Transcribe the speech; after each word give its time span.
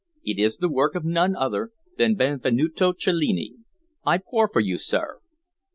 It 0.25 0.39
is 0.41 0.57
the 0.57 0.67
work 0.67 0.95
of 0.95 1.05
none 1.05 1.35
other 1.35 1.69
than 1.99 2.15
Benvenuto 2.15 2.91
Cellini. 2.91 3.57
I 4.03 4.17
pour 4.17 4.49
for 4.51 4.59
you, 4.59 4.79
sir." 4.79 5.19